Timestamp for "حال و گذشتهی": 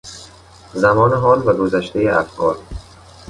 1.13-2.09